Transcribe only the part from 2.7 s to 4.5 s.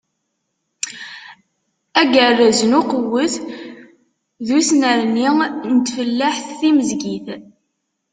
uqewwet d